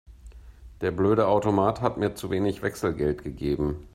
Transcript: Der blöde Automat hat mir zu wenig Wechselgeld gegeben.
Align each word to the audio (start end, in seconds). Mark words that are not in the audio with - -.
Der 0.81 0.89
blöde 0.89 1.27
Automat 1.27 1.81
hat 1.81 1.97
mir 1.97 2.15
zu 2.15 2.31
wenig 2.31 2.63
Wechselgeld 2.63 3.21
gegeben. 3.23 3.87